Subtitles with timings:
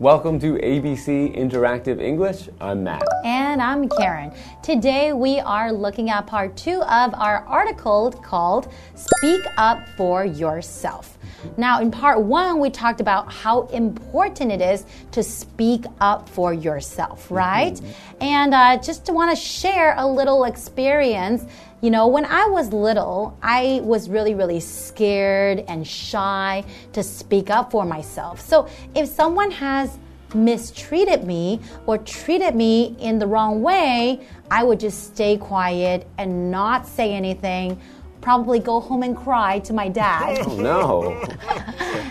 [0.00, 2.48] Welcome to ABC Interactive English.
[2.60, 3.02] I'm Matt.
[3.24, 4.32] And I'm Karen.
[4.62, 11.17] Today we are looking at part two of our article called Speak Up for Yourself.
[11.56, 16.52] Now, in part one, we talked about how important it is to speak up for
[16.52, 17.80] yourself, right?
[17.80, 18.38] Mm -hmm.
[18.38, 21.44] And uh, just to want to share a little experience.
[21.80, 27.50] You know, when I was little, I was really, really scared and shy to speak
[27.50, 28.40] up for myself.
[28.40, 29.98] So if someone has
[30.34, 36.50] mistreated me or treated me in the wrong way, I would just stay quiet and
[36.50, 37.80] not say anything
[38.20, 40.38] probably go home and cry to my dad.
[40.46, 41.24] Oh, no.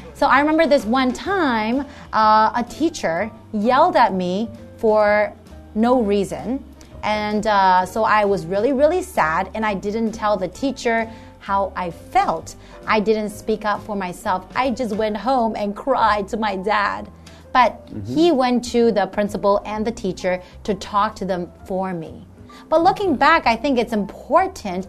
[0.13, 5.33] so I remember this one time, uh, a teacher yelled at me for
[5.75, 6.63] no reason.
[7.03, 11.71] And uh, so I was really, really sad, and I didn't tell the teacher how
[11.75, 12.55] I felt.
[12.85, 14.45] I didn't speak up for myself.
[14.55, 17.09] I just went home and cried to my dad.
[17.53, 18.15] But mm -hmm.
[18.15, 22.13] he went to the principal and the teacher to talk to them for me.
[22.69, 24.87] But looking back, I think it's important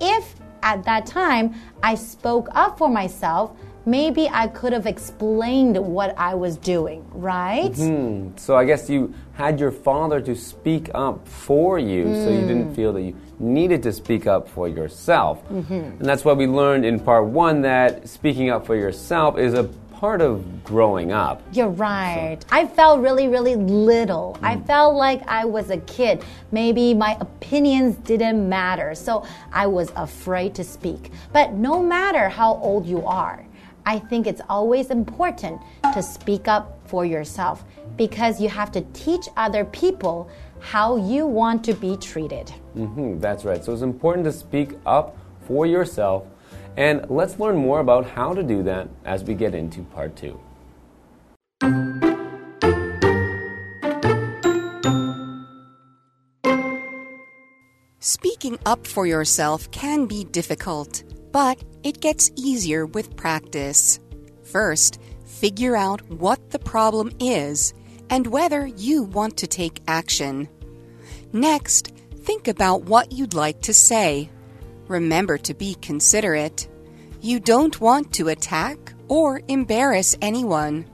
[0.00, 3.52] if at that time I spoke up for myself,
[3.86, 7.76] maybe I could have explained what I was doing, right?
[7.76, 8.32] Mm -hmm.
[8.36, 12.24] So I guess you had your father to speak up for you, mm.
[12.24, 12.74] so you didn't mm.
[12.74, 15.38] feel that you needed to speak up for yourself.
[15.50, 15.84] Mm -hmm.
[15.98, 19.64] And that's why we learned in part one that speaking up for yourself is a
[20.00, 21.42] part of growing up.
[21.52, 22.38] You're right.
[22.40, 22.48] So.
[22.50, 24.38] I felt really, really little.
[24.40, 24.46] Mm.
[24.46, 26.24] I felt like I was a kid.
[26.52, 28.94] Maybe my opinions didn't matter.
[28.94, 31.10] So I was afraid to speak.
[31.34, 33.44] But no matter how old you are,
[33.84, 35.60] I think it's always important
[35.92, 37.62] to speak up for yourself
[37.98, 42.50] because you have to teach other people how you want to be treated.
[42.74, 43.64] Mm -hmm, that's right.
[43.64, 45.16] So it's important to speak up
[45.46, 46.22] for yourself
[46.76, 50.40] and let's learn more about how to do that as we get into part two.
[58.02, 64.00] Speaking up for yourself can be difficult, but it gets easier with practice.
[64.42, 67.74] First, figure out what the problem is
[68.08, 70.48] and whether you want to take action.
[71.32, 71.92] Next,
[72.24, 74.30] think about what you'd like to say.
[74.90, 76.66] Remember to be considerate.
[77.20, 80.84] You don't want to attack or embarrass anyone.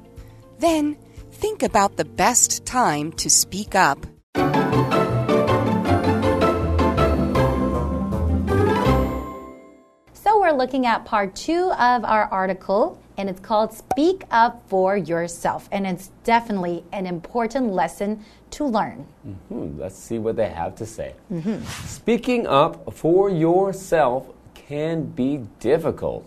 [0.58, 0.98] Then
[1.32, 4.06] think about the best time to speak up.
[10.56, 15.68] Looking at part two of our article, and it's called Speak Up for Yourself.
[15.72, 19.06] And it's definitely an important lesson to learn.
[19.26, 19.80] Mm -hmm.
[19.80, 21.14] Let's see what they have to say.
[21.30, 21.58] Mm -hmm.
[21.86, 24.22] Speaking up for yourself
[24.68, 26.24] can be difficult,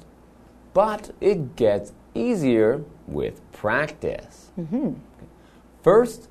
[0.73, 4.51] but it gets easier with practice.
[4.55, 4.93] Mm -hmm.
[5.81, 6.29] First,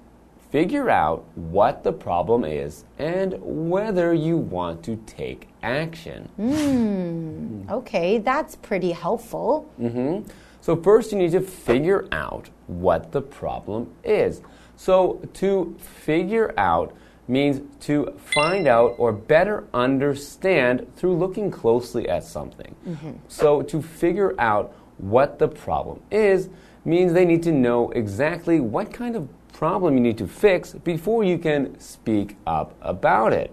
[0.50, 6.28] figure out what the problem is and whether you want to take action.
[6.38, 9.66] Mm, okay, that's pretty helpful.
[9.78, 10.24] Mm -hmm.
[10.60, 14.42] So, first, you need to figure out what the problem is.
[14.76, 15.74] So, to
[16.04, 16.92] figure out
[17.26, 22.75] means to find out or better understand through looking closely at something.
[22.86, 23.14] Mm -hmm.
[23.28, 26.48] So, to figure out what the problem is
[26.84, 31.25] means they need to know exactly what kind of problem you need to fix before
[31.25, 33.50] you can speak up about it.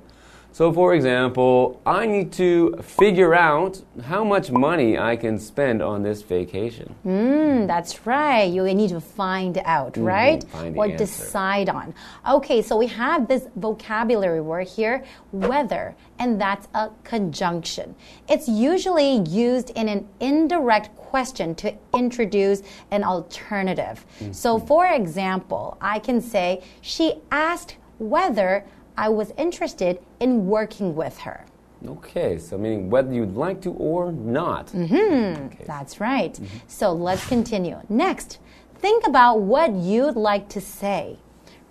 [0.55, 6.02] So, for example, I need to figure out how much money I can spend on
[6.02, 6.96] this vacation.
[7.05, 8.43] Mm, that's right.
[8.43, 10.43] You need to find out, mm -hmm, right?
[10.47, 11.93] Find or decide on.
[12.35, 17.96] Okay, so we have this vocabulary word here, whether, and that's a conjunction.
[18.28, 19.13] It's usually
[19.49, 22.59] used in an indirect question to introduce
[22.91, 23.97] an alternative.
[23.97, 24.34] Mm -hmm.
[24.34, 25.66] So, for example,
[25.96, 28.63] I can say, She asked whether
[28.97, 31.46] I was interested in working with her.
[31.86, 34.74] Okay, so meaning whether you'd like to or not.
[34.74, 35.46] Mm -hmm.
[35.46, 35.66] okay.
[35.66, 36.40] That's right.
[36.40, 36.62] Mm -hmm.
[36.68, 37.78] So let's continue.
[37.88, 38.40] Next,
[38.82, 41.18] think about what you'd like to say.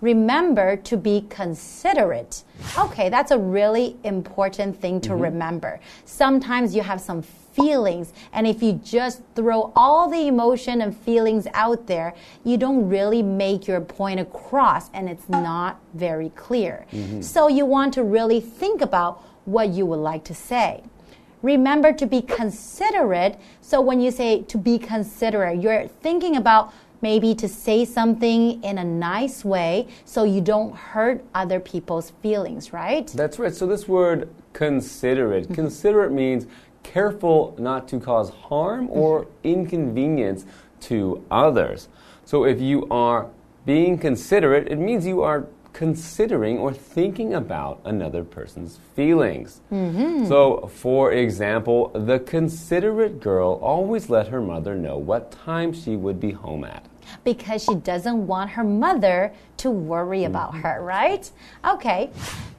[0.01, 2.43] Remember to be considerate.
[2.77, 5.23] Okay, that's a really important thing to mm -hmm.
[5.23, 5.79] remember.
[6.05, 7.21] Sometimes you have some
[7.55, 8.13] feelings.
[8.33, 12.13] And if you just throw all the emotion and feelings out there,
[12.43, 16.85] you don't really make your point across and it's not very clear.
[16.91, 17.21] Mm -hmm.
[17.23, 20.81] So you want to really think about what you would like to say.
[21.43, 23.37] Remember to be considerate.
[23.61, 26.71] So when you say to be considerate, you're thinking about
[27.01, 32.73] maybe to say something in a nice way so you don't hurt other people's feelings,
[32.73, 33.07] right?
[33.07, 33.53] That's right.
[33.53, 35.53] So this word considerate, mm-hmm.
[35.53, 36.47] considerate means
[36.85, 40.45] careful not to cause harm or inconvenience
[40.81, 41.89] to others.
[42.25, 43.29] So if you are
[43.65, 49.61] being considerate, it means you are considering or thinking about another person's feelings.
[49.73, 50.25] Mm-hmm.
[50.25, 56.19] So, for example, the considerate girl always let her mother know what time she would
[56.19, 56.85] be home at.
[57.23, 61.29] because she doesn't want her mother to worry about her, right?
[61.67, 62.09] Okay,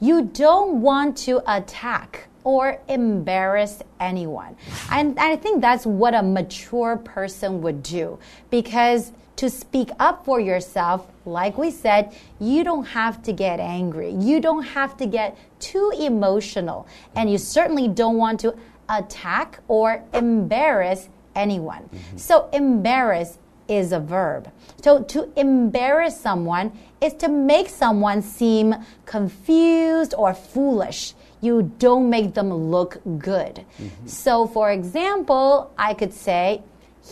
[0.01, 4.57] you don't want to attack or embarrass anyone.
[4.93, 8.21] And I think that's what a mature person would do
[8.51, 14.13] because to speak up for yourself, like we said, you don't have to get angry.
[14.13, 16.87] You don't have to get too emotional.
[17.17, 18.55] And you certainly don't want to
[18.89, 21.83] attack or embarrass anyone.
[21.83, 22.17] Mm-hmm.
[22.17, 23.39] So, embarrass
[23.69, 24.51] is a verb.
[24.83, 31.15] So to embarrass someone is to make someone seem confused or foolish.
[31.41, 33.65] You don't make them look good.
[34.07, 36.63] So, for example, I could say,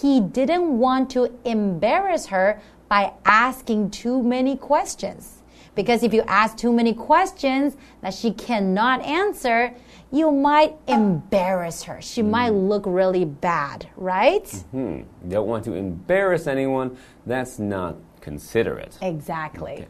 [0.00, 5.42] he didn't want to embarrass her by asking too many questions.
[5.74, 9.74] Because if you ask too many questions that she cannot answer,
[10.12, 12.00] you might embarrass her.
[12.00, 14.48] She might look really bad, right?
[14.70, 15.02] Hmm.
[15.24, 16.96] You don't want to embarrass anyone.
[17.26, 18.96] That's not considerate.
[19.02, 19.86] Exactly.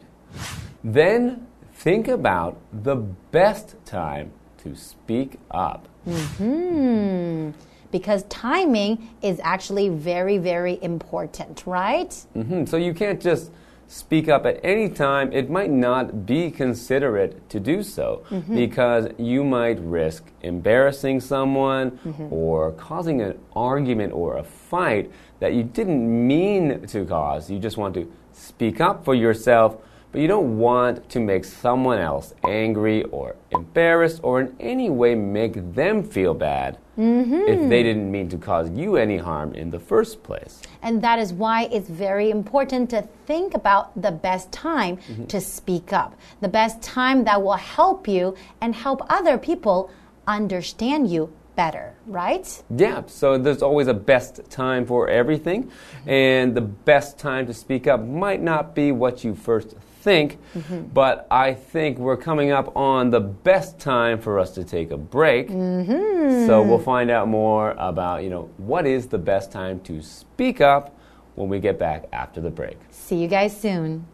[0.83, 1.45] Then
[1.85, 5.87] think about the best time to speak up.
[6.07, 7.51] Mm-hmm.
[7.91, 12.09] Because timing is actually very, very important, right?
[12.35, 12.65] Mm-hmm.
[12.65, 13.51] So you can't just
[13.87, 15.31] speak up at any time.
[15.31, 21.99] It might not be considerate to do so because you might risk embarrassing someone
[22.31, 27.47] or causing an argument or a fight that you didn't mean to cause.
[27.47, 29.77] You just want to speak up for yourself,
[30.15, 35.13] but you don't want to make someone else angry or embarrassed or in any way
[35.13, 37.41] make them feel bad mm-hmm.
[37.45, 40.61] if they didn't mean to cause you any harm in the first place.
[40.81, 45.25] And that is why it's very important to think about the best time mm-hmm.
[45.25, 49.91] to speak up, the best time that will help you and help other people
[50.27, 52.63] understand you better, right?
[52.73, 56.09] Yeah, so there's always a best time for everything, mm-hmm.
[56.09, 60.83] and the best time to speak up might not be what you first think, mm-hmm.
[60.93, 64.97] but I think we're coming up on the best time for us to take a
[64.97, 65.49] break.
[65.49, 66.45] Mm-hmm.
[66.45, 70.61] So we'll find out more about, you know, what is the best time to speak
[70.61, 70.95] up
[71.33, 72.77] when we get back after the break.
[72.91, 74.05] See you guys soon.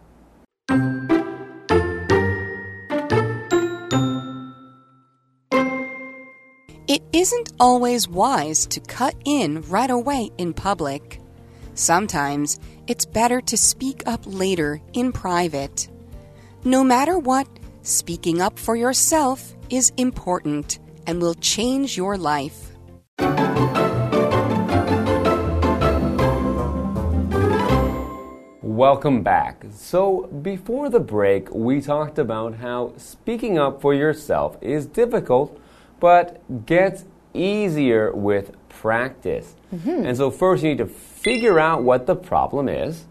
[6.88, 11.21] It isn't always wise to cut in right away in public.
[11.82, 15.90] Sometimes it's better to speak up later in private.
[16.64, 17.48] No matter what,
[17.82, 22.70] speaking up for yourself is important and will change your life.
[28.62, 29.66] Welcome back.
[29.72, 35.60] So, before the break, we talked about how speaking up for yourself is difficult,
[36.00, 39.56] but gets easier with practice.
[39.74, 40.06] Mm-hmm.
[40.06, 43.06] And so, first, you need to figure out what the problem is,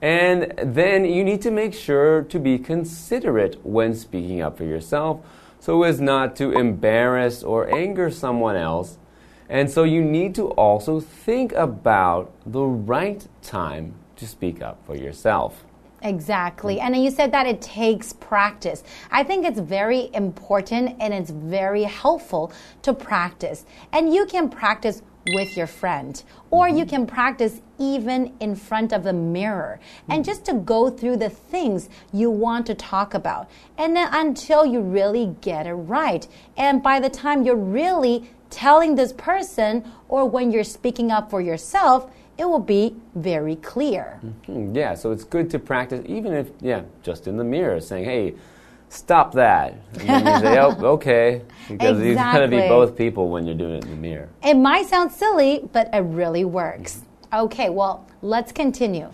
[0.00, 5.20] and then you need to make sure to be considerate when speaking up for yourself
[5.60, 8.98] so as not to embarrass or anger someone else.
[9.48, 14.96] And so, you need to also think about the right time to speak up for
[14.96, 15.64] yourself.
[16.04, 16.76] Exactly.
[16.76, 16.82] Mm.
[16.82, 18.84] And you said that it takes practice.
[19.10, 23.64] I think it's very important and it's very helpful to practice.
[23.92, 26.88] And you can practice with your friend, or you mm-hmm.
[26.90, 30.30] can practice even in front of the mirror, and mm-hmm.
[30.30, 33.48] just to go through the things you want to talk about.
[33.78, 36.28] And then until you really get it right.
[36.58, 41.40] And by the time you're really telling this person, or when you're speaking up for
[41.40, 44.20] yourself, it will be very clear.
[44.46, 48.04] Hmm, Yeah, so it's good to practice, even if, yeah, just in the mirror, saying,
[48.04, 48.34] hey,
[48.88, 49.74] stop that.
[50.00, 51.42] And then you say, oh, okay.
[51.68, 54.28] Because you've got to be both people when you're doing it in the mirror.
[54.42, 57.02] It might sound silly, but it really works.
[57.32, 59.10] Okay, well, let's continue.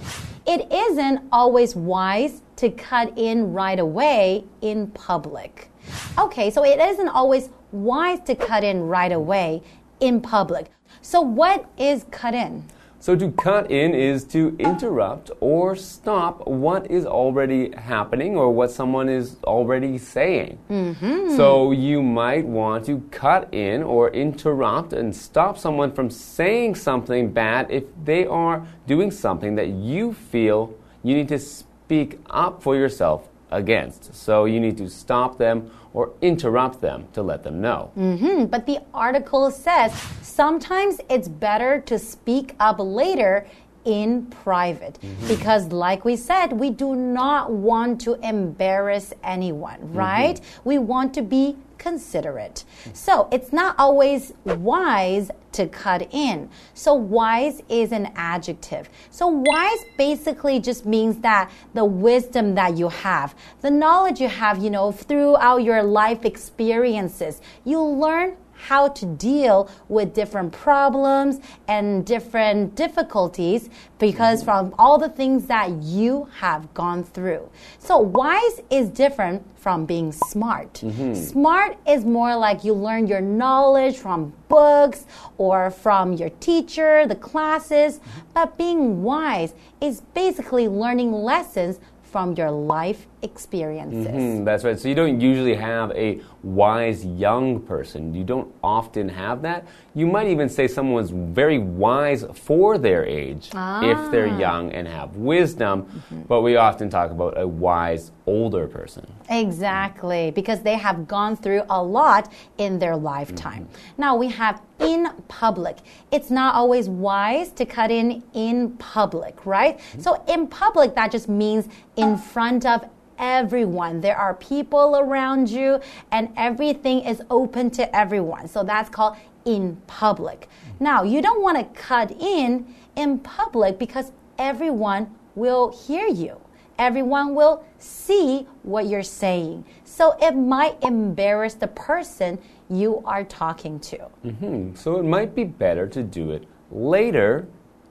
[0.47, 5.71] It isn't always wise to cut in right away in public.
[6.19, 9.62] Okay, so it isn't always wise to cut in right away
[10.00, 10.67] in public.
[11.03, 12.65] So, what is cut in?
[13.02, 18.71] So to cut in is to interrupt or stop what is already happening or what
[18.71, 20.59] someone is already saying.
[20.69, 21.35] Mm-hmm.
[21.35, 27.33] So you might want to cut in or interrupt and stop someone from saying something
[27.33, 32.76] bad if they are doing something that you feel you need to speak up for
[32.76, 34.14] yourself against.
[34.14, 37.90] So you need to stop them or interrupt them to let them know.
[37.95, 39.92] Hmm, but the article says
[40.23, 43.47] sometimes it's better to speak up later
[43.85, 44.99] in private.
[45.26, 50.40] Because like we said we do not want to embarrass anyone right?
[50.64, 56.49] We want to be considerate so it's not always wise to cut in.
[56.75, 58.88] So wise is an adjective.
[59.10, 64.62] So wise basically just means that the wisdom that you have the knowledge you have
[64.62, 67.40] you know throughout your life experiences.
[67.64, 68.37] You learn
[68.67, 75.71] how to deal with different problems and different difficulties because from all the things that
[75.83, 77.49] you have gone through.
[77.79, 80.75] So, wise is different from being smart.
[80.75, 81.14] Mm-hmm.
[81.14, 85.05] Smart is more like you learn your knowledge from books
[85.37, 88.21] or from your teacher, the classes, mm-hmm.
[88.35, 91.79] but being wise is basically learning lessons
[92.11, 94.07] from your life experiences.
[94.07, 94.79] Mm, that's right.
[94.79, 98.14] So you don't usually have a wise young person.
[98.14, 99.67] You don't often have that.
[99.95, 104.38] You might even say someone's very wise for their age if they're ah.
[104.38, 106.23] young and have wisdom, mm-hmm.
[106.23, 109.07] but we often talk about a wise older person.
[109.29, 113.64] Exactly, because they have gone through a lot in their lifetime.
[113.64, 114.00] Mm-hmm.
[114.00, 115.78] Now we have in public.
[116.11, 119.78] It's not always wise to cut in in public, right?
[119.78, 120.00] Mm-hmm.
[120.00, 122.85] So in public, that just means in front of
[123.19, 124.00] everyone.
[124.00, 125.80] There are people around you,
[126.11, 128.49] and everything is open to everyone.
[128.49, 130.40] So that's called in public.
[130.40, 130.85] Mm-hmm.
[130.85, 136.40] Now, you don't want to cut in in public because everyone will hear you.
[136.78, 139.64] Everyone will see what you're saying.
[139.85, 142.38] So it might embarrass the person
[142.71, 143.97] you are talking to.
[143.99, 147.47] Hmm, So it might be better to do it later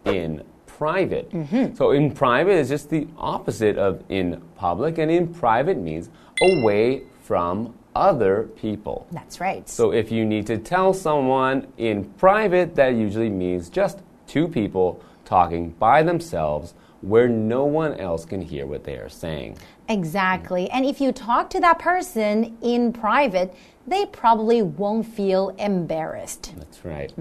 [0.05, 1.29] in private.
[1.75, 6.09] So in private is just the opposite of in public, and in private means
[6.41, 9.05] away from other people.
[9.11, 9.67] That's right.
[9.67, 15.03] So if you need to tell someone in private, that usually means just two people
[15.25, 19.57] talking by themselves where no one else can hear what they are saying.
[19.89, 20.69] Exactly.
[20.69, 23.53] And if you talk to that person in private,
[23.89, 26.53] they probably won't feel embarrassed.
[26.57, 27.13] That's right.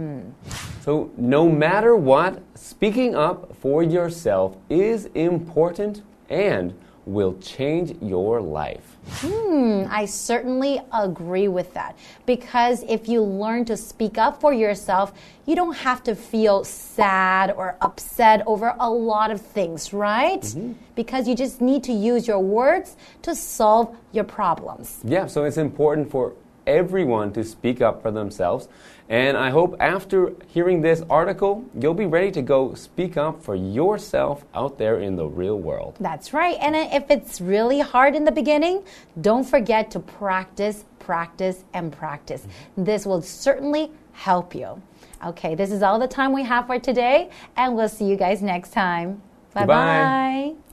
[0.83, 6.75] So, no matter what, speaking up for yourself is important and
[7.09, 8.97] will change your life.
[9.21, 11.97] Hmm, I certainly agree with that.
[12.27, 15.15] Because if you learn to speak up for yourself,
[15.47, 20.55] you don't have to feel sad or upset over a lot of things, right?
[20.95, 25.01] Because you just need to use your words to solve your problems.
[25.03, 26.35] Yeah, so it's important for
[26.69, 28.69] everyone to speak up for themselves.
[29.09, 33.55] And I hope after hearing this article, you'll be ready to go speak up for
[33.55, 35.97] yourself out there in the real world.
[35.99, 36.57] That's right.
[36.61, 38.85] And if it's really hard in the beginning,
[39.23, 42.43] don't forget to practice, practice, and practice.
[42.43, 42.85] Mm-hmm.
[42.85, 44.83] This will certainly help you.
[45.25, 48.43] Okay, this is all the time we have for today, and we'll see you guys
[48.43, 49.23] next time.
[49.55, 50.68] Bye bye.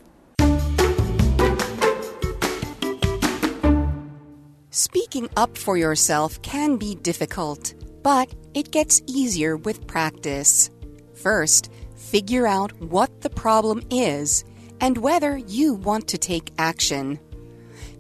[4.76, 10.70] Speaking up for yourself can be difficult, but it gets easier with practice.
[11.14, 14.44] First, figure out what the problem is
[14.82, 17.22] and whether you want to take action.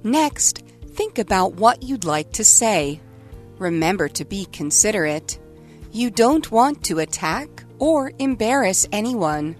[0.03, 2.99] Next, think about what you'd like to say.
[3.57, 5.39] Remember to be considerate.
[5.93, 9.55] You don't want to attack or embarrass anyone.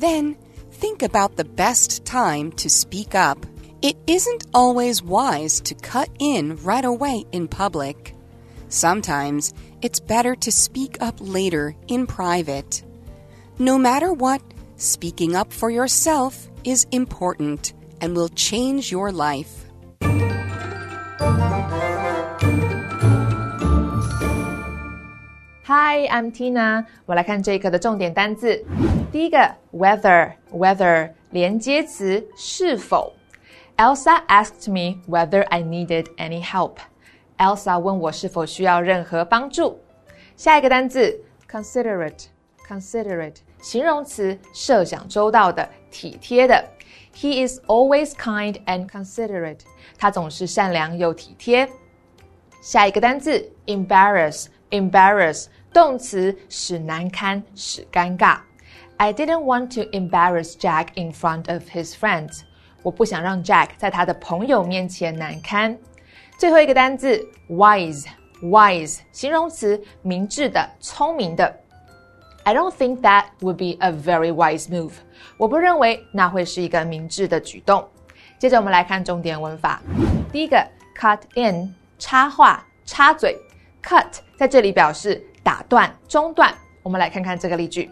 [0.00, 0.36] Then,
[0.72, 3.46] think about the best time to speak up.
[3.82, 8.14] It isn't always wise to cut in right away in public.
[8.68, 12.82] Sometimes it's better to speak up later in private.
[13.58, 14.42] No matter what,
[14.76, 17.72] speaking up for yourself is important
[18.02, 19.64] and will change your life.
[25.64, 26.84] Hi, I'm Tina。
[27.06, 28.62] 我来看这一课的重点单词。
[29.10, 33.14] 第一个，whether，weather 连接词是否。
[33.79, 36.77] Elsa asked me whether I needed any help.
[37.37, 39.79] Elsa 问我是否需要任何帮助。
[40.37, 46.63] 下一个单字，considerate，considerate 形容词，设想周到的、体贴的。
[47.13, 49.59] He is always kind and considerate.
[49.97, 51.69] 他总是善良又体贴。
[52.61, 58.39] 下一个单字，embarrass，embarrass 动词，使难堪，使尴尬。
[58.97, 62.43] I didn't want to embarrass Jack in front of his friends.
[62.82, 65.76] 我不想让 Jack 在他的朋友面前难堪。
[66.38, 71.54] 最后一个单字，wise，wise 形容词，明智的，聪明的。
[72.44, 74.92] I don't think that would be a very wise move.
[75.36, 77.86] 我不认为那会是一个明智的举动。
[78.38, 79.82] 接着我们来看重点文法。
[80.32, 80.66] 第一个
[80.98, 83.36] ，cut in 插话、插嘴
[83.82, 84.06] ，cut
[84.38, 86.54] 在这里表示打断、中断。
[86.82, 87.90] 我们来看看这个例句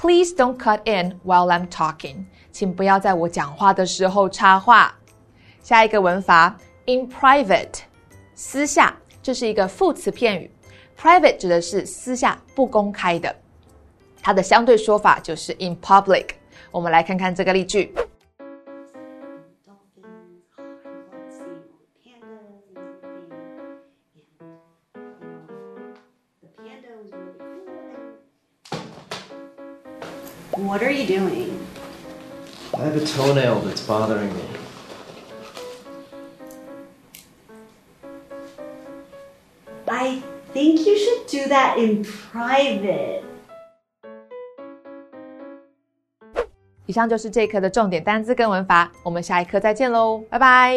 [0.00, 4.94] Please don't cut in while I'm talking，请不要在我讲话的时候插话。
[5.60, 7.80] 下一个文法，in private，
[8.36, 10.48] 私下，这是一个副词片语。
[10.96, 13.34] Private 指的是私下、不公开的，
[14.22, 16.28] 它的相对说法就是 in public。
[16.70, 17.92] 我们来看看这个例句。
[30.58, 31.56] What are you doing?
[32.74, 34.42] I have a toenail that's bothering me.
[39.86, 40.20] I
[40.52, 43.22] think you should do that in private.
[46.86, 50.74] 以上就是这一课的重点单词跟文法，我们下一课再见喽，拜拜。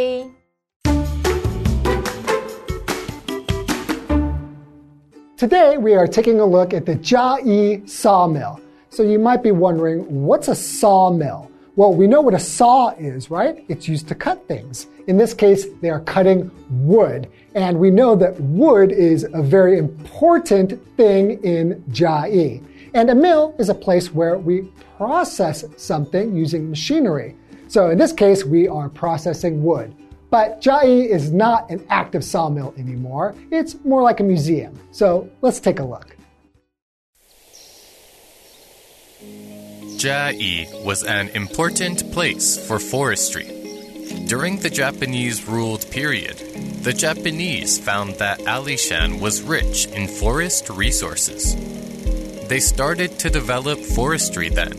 [5.37, 8.59] Today, we are taking a look at the Jiayi sawmill.
[8.93, 11.49] So you might be wondering, what's a sawmill?
[11.77, 13.63] Well, we know what a saw is, right?
[13.69, 14.87] It's used to cut things.
[15.07, 17.29] In this case, they are cutting wood.
[17.55, 22.61] And we know that wood is a very important thing in Jiayi.
[22.93, 24.63] And a mill is a place where we
[24.97, 27.37] process something using machinery.
[27.69, 29.95] So in this case, we are processing wood.
[30.29, 33.35] But Jiayi is not an active sawmill anymore.
[33.51, 34.77] It's more like a museum.
[34.91, 36.17] So let's take a look.
[40.01, 43.45] Jiayi was an important place for forestry.
[44.25, 46.37] During the Japanese ruled period,
[46.81, 51.55] the Japanese found that Alishan was rich in forest resources.
[52.47, 54.71] They started to develop forestry then.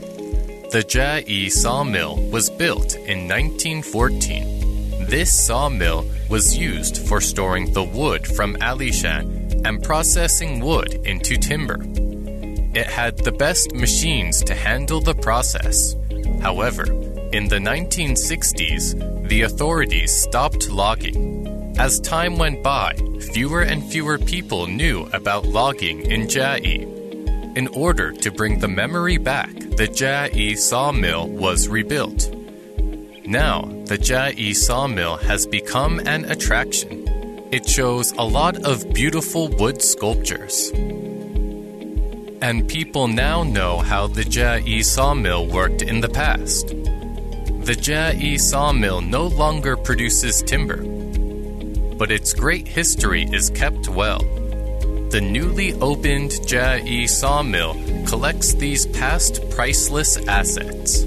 [0.73, 5.07] The Jiayi sawmill was built in 1914.
[5.07, 11.79] This sawmill was used for storing the wood from Alishan and processing wood into timber.
[12.75, 15.95] It had the best machines to handle the process.
[16.41, 16.85] However,
[17.33, 21.77] in the 1960s, the authorities stopped logging.
[21.79, 22.95] As time went by,
[23.33, 27.57] fewer and fewer people knew about logging in Jiayi.
[27.57, 32.35] In order to bring the memory back, the Jiayi sawmill was rebuilt.
[33.27, 37.05] Now, the Jiayi sawmill has become an attraction.
[37.53, 40.73] It shows a lot of beautiful wood sculptures.
[42.43, 46.67] And people now know how the Jiayi sawmill worked in the past.
[46.67, 50.83] The Jiayi sawmill no longer produces timber,
[51.95, 54.19] but its great history is kept well.
[55.11, 57.75] The newly opened Jiayi sawmill
[58.09, 61.05] collects these past priceless assets.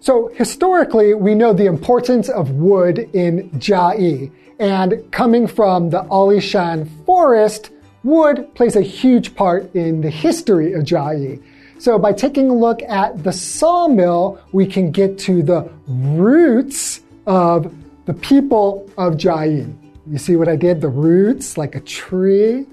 [0.00, 4.30] So historically, we know the importance of wood in Jiayi.
[4.58, 7.70] And coming from the Alishan forest,
[8.02, 11.42] wood plays a huge part in the history of Jiayi.
[11.78, 17.72] So by taking a look at the sawmill, we can get to the roots of
[18.06, 19.72] the people of Jiayi.
[20.10, 20.80] You see what I did?
[20.80, 22.66] The roots, like a tree.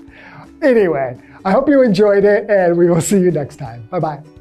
[0.61, 3.87] Anyway, I hope you enjoyed it, and we will see you next time.
[3.91, 4.34] Bye bye.